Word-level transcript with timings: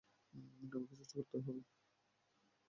আমাকে 0.33 0.95
চেষ্টা 0.99 1.15
করতেই 1.17 1.41
হবে। 1.41 1.61